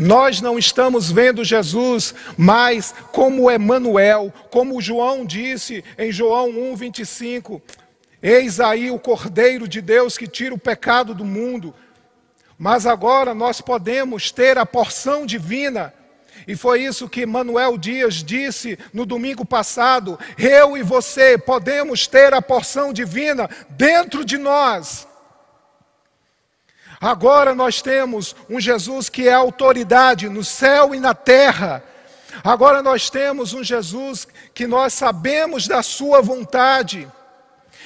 [0.01, 7.61] Nós não estamos vendo Jesus mais como Emanuel, como João disse em João 1:25.
[8.23, 11.75] Eis aí o Cordeiro de Deus que tira o pecado do mundo.
[12.57, 15.93] Mas agora nós podemos ter a porção divina.
[16.47, 20.17] E foi isso que Manuel Dias disse no domingo passado.
[20.39, 25.08] Eu e você podemos ter a porção divina dentro de nós.
[27.01, 31.83] Agora nós temos um Jesus que é autoridade no céu e na terra.
[32.43, 37.09] Agora nós temos um Jesus que nós sabemos da sua vontade,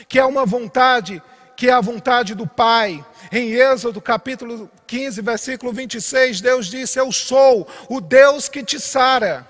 [0.09, 1.23] que é uma vontade
[1.55, 3.05] que é a vontade do Pai.
[3.31, 9.47] Em Êxodo capítulo 15, versículo 26, Deus disse: Eu sou o Deus que te sara.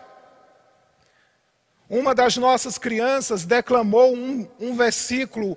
[1.88, 5.56] Uma das nossas crianças declamou um, um versículo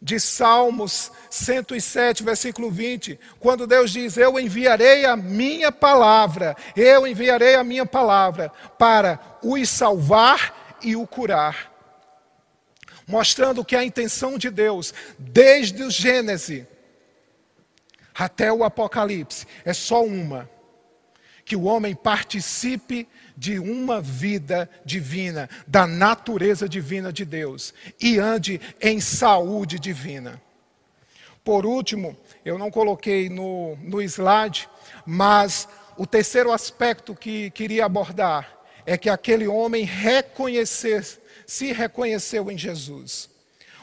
[0.00, 7.54] de Salmos 107, versículo 20, quando Deus diz: Eu enviarei a minha palavra, eu enviarei
[7.54, 11.72] a minha palavra para os salvar e o curar.
[13.06, 16.64] Mostrando que a intenção de Deus, desde o Gênesis
[18.14, 20.48] até o Apocalipse, é só uma:
[21.44, 28.60] que o homem participe de uma vida divina, da natureza divina de Deus, e ande
[28.80, 30.40] em saúde divina.
[31.44, 34.68] Por último, eu não coloquei no, no slide,
[35.04, 38.52] mas o terceiro aspecto que queria abordar
[38.84, 41.06] é que aquele homem reconhecer,
[41.46, 43.28] se reconheceu em Jesus.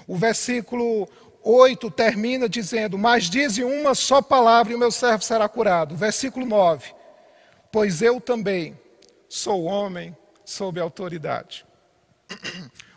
[0.08, 1.08] O versículo
[1.44, 5.96] 8 termina dizendo: Mas dize uma só palavra e o meu servo será curado.
[5.96, 6.94] Versículo 9:
[7.72, 8.78] Pois eu também
[9.34, 10.15] sou homem
[10.46, 11.65] sob autoridade.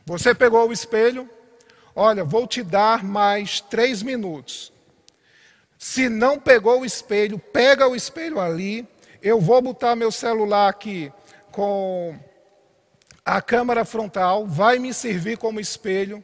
[0.05, 1.29] Você pegou o espelho?
[1.95, 4.71] Olha, vou te dar mais três minutos.
[5.79, 8.87] Se não pegou o espelho, pega o espelho ali.
[9.23, 11.11] Eu vou botar meu celular aqui
[11.51, 12.19] com
[13.25, 16.23] a câmera frontal, vai me servir como espelho,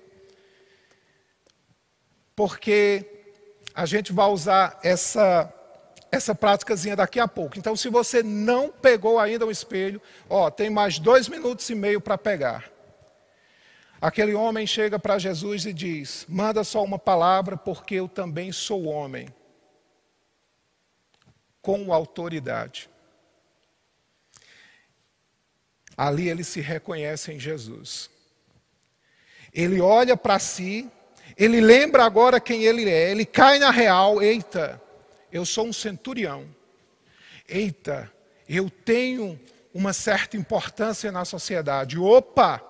[2.37, 3.25] porque
[3.75, 5.51] a gente vai usar essa
[6.13, 7.59] essa práticazinha daqui a pouco.
[7.59, 12.03] Então, se você não pegou ainda o espelho, ó, tem mais dois minutos e meio
[12.03, 12.71] para pegar.
[13.99, 18.85] Aquele homem chega para Jesus e diz: Manda só uma palavra, porque eu também sou
[18.85, 19.27] homem.
[21.63, 22.91] Com autoridade.
[25.97, 28.11] Ali ele se reconhece em Jesus.
[29.55, 30.91] Ele olha para si,
[31.37, 34.83] ele lembra agora quem ele é, ele cai na real, eita,
[35.33, 36.47] eu sou um centurião.
[37.49, 38.13] Eita,
[38.49, 39.41] eu tenho
[39.73, 41.99] uma certa importância na sociedade.
[41.99, 42.63] Opa!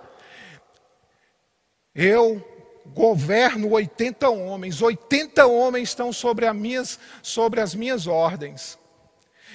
[1.95, 2.49] Eu
[2.87, 8.79] governo 80 homens, 80 homens estão sobre as minhas, sobre as minhas ordens.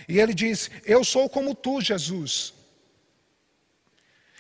[0.08, 2.54] E ele diz: Eu sou como tu, Jesus.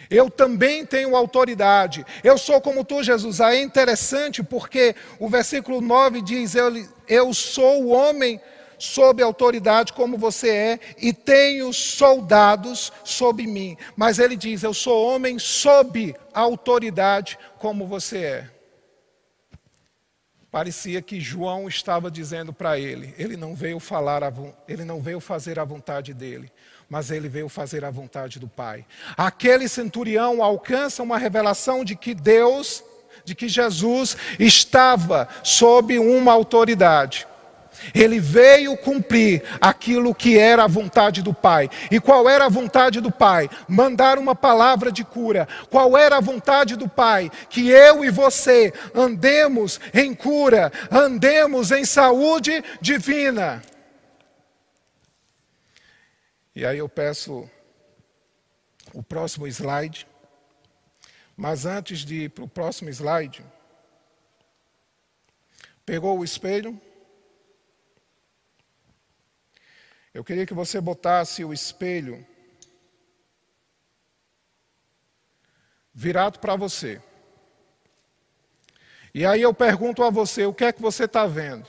[0.09, 2.05] Eu também tenho autoridade.
[2.23, 3.41] Eu sou como tu, Jesus.
[3.41, 6.71] Aí é interessante porque o versículo 9 diz: Eu,
[7.07, 8.39] eu sou o homem
[8.77, 13.77] sob autoridade como você é, e tenho soldados sob mim.
[13.95, 18.49] Mas ele diz: Eu sou homem sob autoridade como você é.
[20.51, 24.31] parecia que João estava dizendo para ele, ele não veio falar, a,
[24.67, 26.51] ele não veio fazer a vontade dele,
[26.89, 28.85] mas ele veio fazer a vontade do Pai.
[29.15, 32.83] Aquele centurião alcança uma revelação de que Deus,
[33.25, 37.27] de que Jesus estava sob uma autoridade.
[37.93, 41.69] Ele veio cumprir aquilo que era a vontade do Pai.
[41.91, 43.49] E qual era a vontade do Pai?
[43.67, 45.47] Mandar uma palavra de cura.
[45.69, 47.29] Qual era a vontade do Pai?
[47.49, 53.61] Que eu e você andemos em cura, andemos em saúde divina.
[56.55, 57.49] E aí eu peço
[58.93, 60.07] o próximo slide.
[61.35, 63.45] Mas antes de ir para o próximo slide,
[65.85, 66.81] pegou o espelho?
[70.17, 72.25] Eu queria que você botasse o espelho
[75.93, 76.99] virado para você.
[79.13, 81.67] E aí eu pergunto a você: o que é que você está vendo?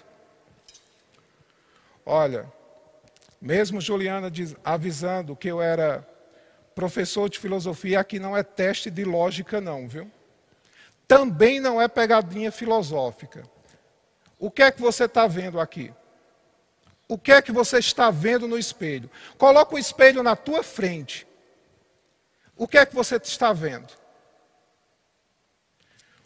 [2.07, 2.51] Olha,
[3.39, 6.09] mesmo Juliana diz, avisando que eu era
[6.75, 10.11] professor de filosofia, aqui não é teste de lógica, não, viu?
[11.07, 13.43] Também não é pegadinha filosófica.
[14.39, 15.93] O que é que você está vendo aqui?
[17.09, 19.11] O que é que você está vendo no espelho?
[19.39, 21.27] Coloca o espelho na tua frente.
[22.55, 23.89] O que é que você está vendo?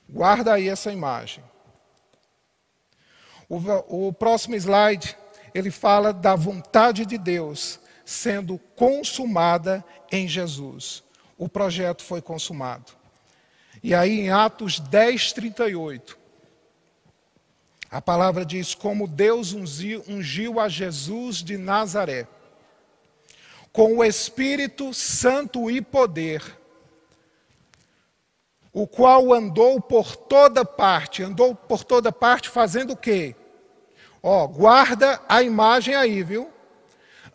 [0.09, 1.45] Guarda aí essa imagem.
[3.49, 5.17] O, o próximo slide,
[5.55, 11.05] ele fala da vontade de Deus sendo consumada em Jesus.
[11.39, 12.93] O projeto foi consumado.
[13.83, 16.19] E aí em Atos 10, 38,
[17.93, 22.27] a palavra diz: como Deus ungiu, a Jesus de Nazaré,
[23.71, 26.43] com o Espírito Santo e poder,
[28.73, 33.37] o qual andou por toda parte, andou por toda parte fazendo o quê?
[34.23, 36.51] Ó, guarda a imagem aí, viu?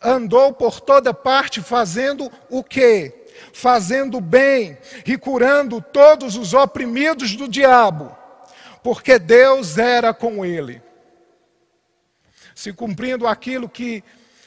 [0.02, 3.26] Andou por toda parte fazendo o quê?
[3.52, 8.17] Fazendo bem e curando todos os oprimidos do diabo
[8.82, 10.82] porque Deus era com ele.
[12.54, 14.02] Se cumprindo aquilo que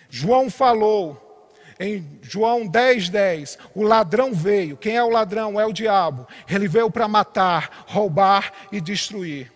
[0.10, 1.32] João falou
[1.80, 4.78] em João 10, 10, o ladrão veio.
[4.78, 5.60] Quem é o ladrão?
[5.60, 6.28] É o diabo.
[6.48, 9.52] Ele veio para matar, roubar e destruir.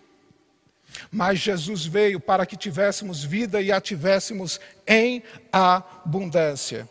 [1.10, 5.22] Mas Jesus veio para que tivéssemos vida e a tivéssemos em
[5.52, 6.88] abundância.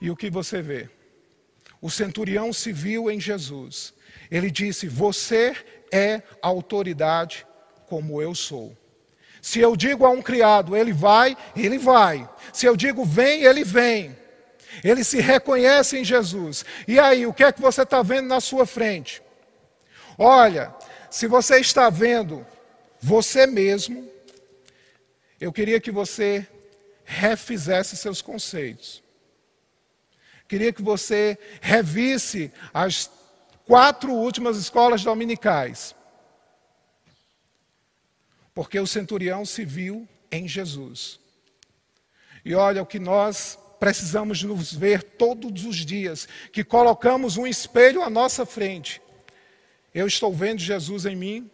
[0.00, 0.88] E o que você vê?
[1.80, 3.94] O centurião se viu em Jesus
[4.30, 5.54] ele disse: Você
[5.90, 7.46] é autoridade
[7.86, 8.76] como eu sou.
[9.40, 12.28] Se eu digo a um criado, ele vai, ele vai.
[12.52, 14.16] Se eu digo vem, ele vem.
[14.84, 16.64] Ele se reconhece em Jesus.
[16.86, 19.22] E aí, o que é que você está vendo na sua frente?
[20.18, 20.74] Olha,
[21.10, 22.46] se você está vendo
[23.00, 24.08] você mesmo,
[25.40, 26.46] eu queria que você
[27.04, 29.02] refizesse seus conceitos.
[30.48, 33.10] Queria que você revisse as
[33.66, 35.94] quatro últimas escolas dominicais.
[38.54, 41.20] Porque o centurião se viu em Jesus.
[42.42, 48.02] E olha o que nós precisamos nos ver todos os dias, que colocamos um espelho
[48.02, 49.02] à nossa frente.
[49.94, 51.50] Eu estou vendo Jesus em mim.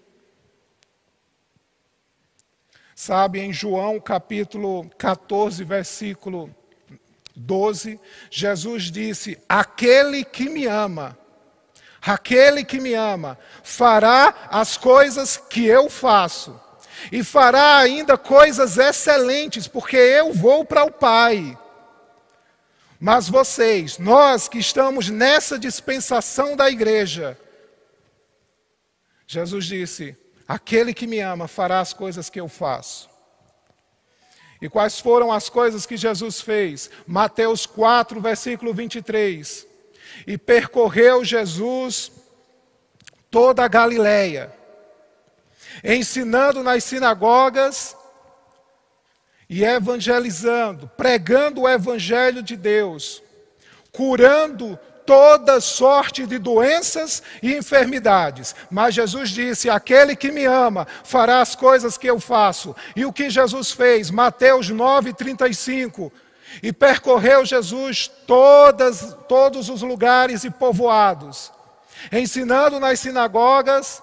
[2.95, 6.55] Sabe, em João capítulo 14, versículo
[7.35, 11.18] 12, Jesus disse: Aquele que me ama,
[12.07, 16.61] Aquele que me ama fará as coisas que eu faço,
[17.11, 21.59] e fará ainda coisas excelentes, porque eu vou para o Pai.
[23.01, 27.39] Mas vocês, nós que estamos nessa dispensação da igreja,
[29.26, 30.14] Jesus disse:
[30.47, 33.09] Aquele que me ama fará as coisas que eu faço.
[34.61, 36.91] E quais foram as coisas que Jesus fez?
[37.07, 39.67] Mateus 4, versículo 23.
[40.27, 42.13] E percorreu Jesus
[43.31, 44.53] toda a Galiléia,
[45.83, 47.97] ensinando nas sinagogas
[49.49, 53.23] e evangelizando, pregando o evangelho de Deus,
[53.93, 58.55] curando toda sorte de doenças e enfermidades.
[58.71, 62.75] Mas Jesus disse: Aquele que me ama fará as coisas que eu faço.
[62.95, 64.11] E o que Jesus fez?
[64.11, 66.13] Mateus 9, 35.
[66.63, 71.51] E percorreu Jesus todas, todos os lugares e povoados,
[72.13, 74.03] ensinando nas sinagogas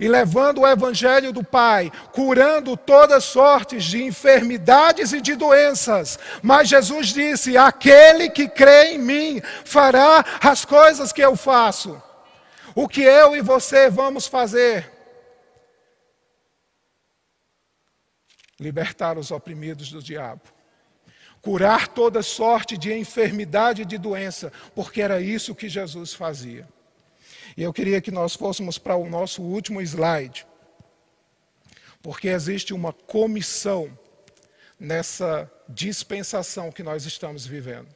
[0.00, 6.18] e levando o evangelho do Pai, curando todas sortes de enfermidades e de doenças.
[6.42, 12.02] Mas Jesus disse: Aquele que crê em mim fará as coisas que eu faço.
[12.74, 14.90] O que eu e você vamos fazer?
[18.58, 20.40] Libertar os oprimidos do diabo
[21.42, 26.68] curar toda sorte de enfermidade e de doença, porque era isso que Jesus fazia.
[27.60, 30.46] E eu queria que nós fôssemos para o nosso último slide,
[32.00, 33.98] porque existe uma comissão
[34.78, 37.88] nessa dispensação que nós estamos vivendo.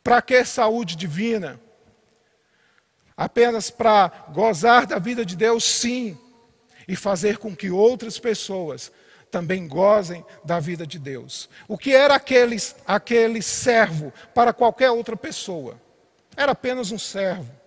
[0.00, 1.60] Para que saúde divina?
[3.16, 6.16] Apenas para gozar da vida de Deus, sim,
[6.86, 8.92] e fazer com que outras pessoas
[9.28, 11.50] também gozem da vida de Deus.
[11.66, 15.82] O que era aquele, aquele servo para qualquer outra pessoa?
[16.36, 17.61] Era apenas um servo.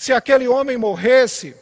[0.00, 1.54] Se aquele homem morresse,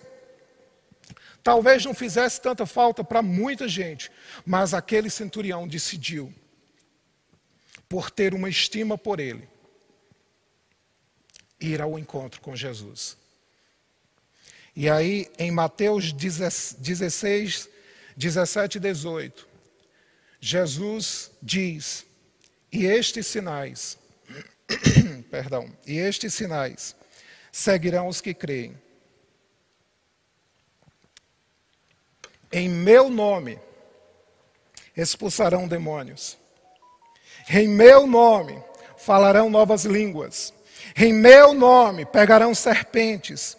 [1.43, 4.13] talvez não fizesse tanta falta para muita gente,
[4.47, 6.33] mas aquele centurião decidiu,
[7.89, 9.49] por ter uma estima por ele,
[11.61, 13.17] ir ao encontro com Jesus.
[14.77, 17.69] E aí, em Mateus 16,
[18.17, 19.49] 17 e 18,
[20.41, 22.07] Jesus diz:
[22.71, 23.99] E estes sinais,
[25.29, 26.95] perdão, e estes sinais
[27.53, 28.77] seguirão os que creem.
[32.51, 33.59] Em meu nome
[34.97, 36.39] expulsarão demônios.
[37.51, 38.63] Em meu nome
[38.97, 40.53] falarão novas línguas.
[40.97, 43.57] Em meu nome pegarão serpentes.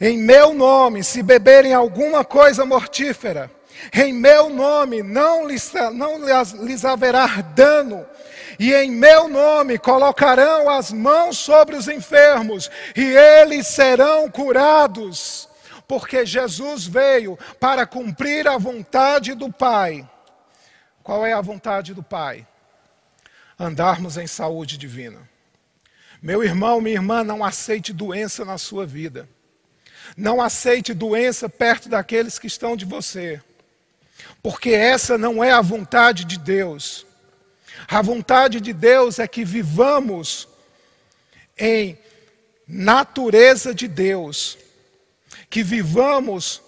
[0.00, 3.50] Em meu nome, se beberem alguma coisa mortífera,
[3.92, 6.18] em meu nome não lhes, não
[6.64, 8.06] lhes haverá dano,
[8.58, 15.48] e em meu nome colocarão as mãos sobre os enfermos, e eles serão curados,
[15.86, 20.08] porque Jesus veio para cumprir a vontade do Pai.
[21.02, 22.46] Qual é a vontade do Pai?
[23.58, 25.18] Andarmos em saúde divina.
[26.20, 29.28] Meu irmão, minha irmã, não aceite doença na sua vida.
[30.16, 33.40] Não aceite doença perto daqueles que estão de você.
[34.42, 37.05] Porque essa não é a vontade de Deus.
[37.88, 40.48] A vontade de Deus é que vivamos
[41.58, 41.98] em
[42.66, 44.58] natureza de Deus,
[45.48, 46.62] que vivamos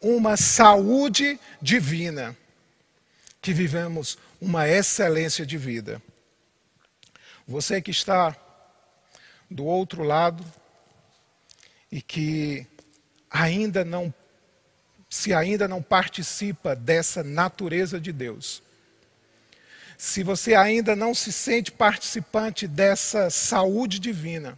[0.00, 2.36] uma saúde divina,
[3.40, 6.02] que vivamos uma excelência de vida.
[7.46, 8.36] Você que está
[9.50, 10.44] do outro lado
[11.90, 12.66] e que
[13.30, 14.12] ainda não
[15.08, 18.62] se ainda não participa dessa natureza de Deus,
[19.98, 24.56] se você ainda não se sente participante dessa saúde divina,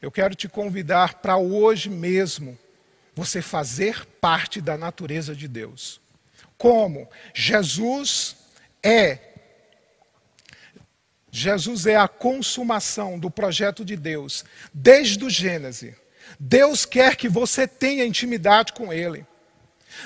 [0.00, 2.58] eu quero te convidar para hoje mesmo
[3.14, 6.00] você fazer parte da natureza de Deus.
[6.56, 7.06] Como?
[7.34, 8.36] Jesus
[8.82, 9.18] é
[11.30, 14.44] Jesus é a consumação do projeto de Deus,
[14.74, 15.94] desde o Gênesis.
[16.40, 19.24] Deus quer que você tenha intimidade com Ele.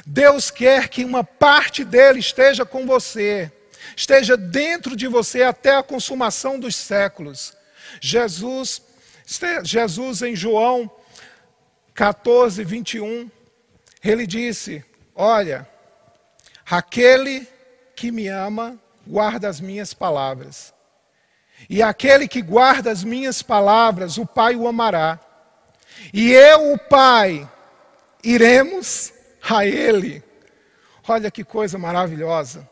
[0.05, 3.51] Deus quer que uma parte dele esteja com você,
[3.97, 7.55] esteja dentro de você até a consumação dos séculos.
[8.01, 8.83] Jesus,
[9.63, 10.91] Jesus em João
[11.95, 13.31] 14, 21,
[14.03, 15.69] ele disse: Olha,
[16.69, 17.47] aquele
[17.95, 20.75] que me ama guarda as minhas palavras.
[21.69, 25.19] E aquele que guarda as minhas palavras, o Pai o amará.
[26.13, 27.49] E eu, o Pai,
[28.23, 29.13] iremos
[29.49, 30.23] a Ele.
[31.07, 32.69] Olha que coisa maravilhosa.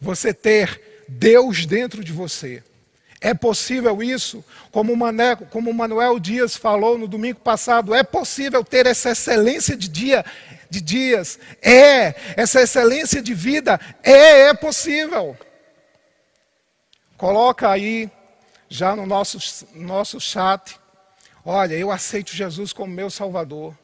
[0.00, 2.62] Você ter Deus dentro de você.
[3.20, 4.44] É possível isso?
[4.70, 9.88] Como, Maneco, como Manuel Dias falou no domingo passado, é possível ter essa excelência de
[9.88, 10.24] dia,
[10.70, 11.38] de dias?
[11.60, 13.80] É, essa excelência de vida?
[14.04, 15.36] É, é possível.
[17.16, 18.08] Coloca aí,
[18.68, 20.78] já no nosso, nosso chat,
[21.44, 23.76] olha, eu aceito Jesus como meu Salvador.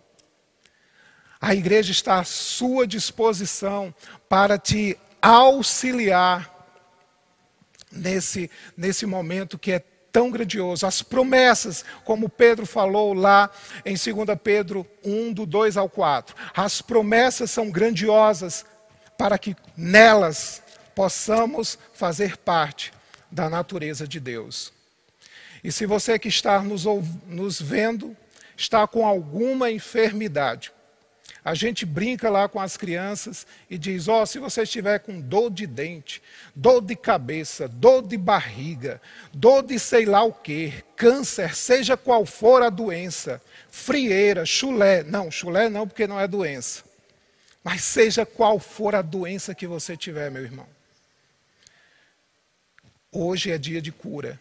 [1.41, 3.93] A igreja está à sua disposição
[4.29, 6.55] para te auxiliar
[7.91, 9.79] nesse, nesse momento que é
[10.13, 10.87] tão grandioso.
[10.87, 13.51] As promessas, como Pedro falou lá
[13.87, 16.37] em 2 Pedro 1, do 2 ao 4.
[16.55, 18.67] As promessas são grandiosas
[19.17, 20.63] para que nelas
[20.95, 22.93] possamos fazer parte
[23.31, 24.75] da natureza de Deus.
[25.63, 26.85] E se você que está nos,
[27.27, 28.15] nos vendo
[28.55, 30.71] está com alguma enfermidade,
[31.45, 35.21] a gente brinca lá com as crianças e diz: Ó, oh, se você estiver com
[35.21, 36.23] dor de dente,
[36.57, 42.25] dor de cabeça, dor de barriga, dor de sei lá o que, câncer, seja qual
[42.25, 46.83] for a doença, frieira, chulé, não, chulé não, porque não é doença.
[47.63, 50.67] Mas seja qual for a doença que você tiver, meu irmão.
[53.13, 54.41] Hoje é dia de cura,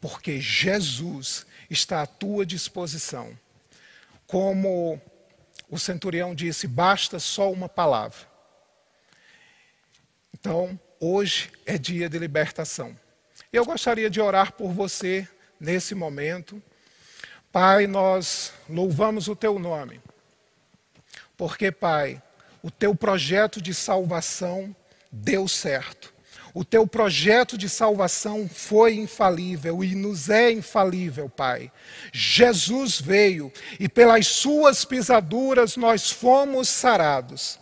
[0.00, 3.38] porque Jesus está à tua disposição.
[4.26, 5.00] Como
[5.68, 8.28] o centurião disse: basta só uma palavra.
[10.32, 12.98] Então, hoje é dia de libertação.
[13.52, 15.28] Eu gostaria de orar por você
[15.58, 16.62] nesse momento.
[17.52, 20.00] Pai, nós louvamos o teu nome,
[21.36, 22.22] porque, Pai,
[22.62, 24.74] o teu projeto de salvação
[25.10, 26.14] deu certo.
[26.52, 31.70] O teu projeto de salvação foi infalível e nos é infalível, Pai.
[32.12, 37.58] Jesus veio e pelas suas pisaduras nós fomos sarados.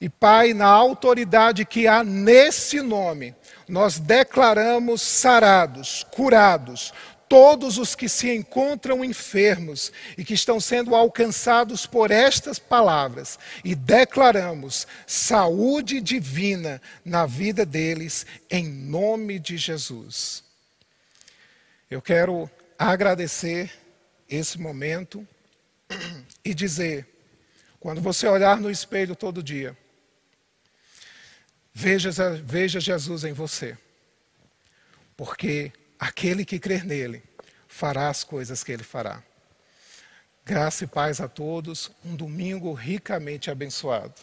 [0.00, 3.34] E, Pai, na autoridade que há nesse nome,
[3.68, 6.92] nós declaramos sarados, curados,
[7.28, 13.74] todos os que se encontram enfermos e que estão sendo alcançados por estas palavras, e
[13.74, 20.44] declaramos saúde divina na vida deles, em nome de Jesus.
[21.90, 23.70] Eu quero agradecer
[24.28, 25.26] esse momento
[26.44, 27.06] e dizer,
[27.78, 29.76] quando você olhar no espelho todo dia,
[31.72, 32.10] veja,
[32.44, 33.76] veja Jesus em você,
[35.16, 37.22] porque aquele que crer nele
[37.66, 39.22] fará as coisas que ele fará.
[40.44, 44.14] Graça e paz a todos, um domingo ricamente abençoado.